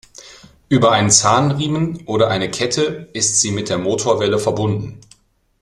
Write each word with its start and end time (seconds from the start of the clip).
Über 0.67 0.93
einen 0.93 1.11
Zahnriemen 1.11 2.07
oder 2.07 2.29
eine 2.29 2.49
Kette 2.49 3.09
ist 3.13 3.39
sie 3.39 3.51
mit 3.51 3.69
der 3.69 3.77
Motorwelle 3.77 4.39
verbunden. 4.39 4.97